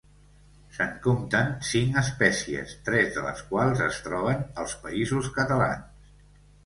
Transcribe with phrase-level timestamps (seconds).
[0.77, 6.09] Se'n compten cinc espècies, tres de les quals es troben als Països Catalans.